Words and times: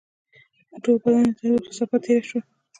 په 0.69 0.77
ټول 0.83 0.97
بدن 1.03 1.23
يې 1.27 1.31
د 1.31 1.35
تودوخې 1.37 1.71
څپه 1.77 1.97
تېره 2.03 2.23
شوه. 2.29 2.41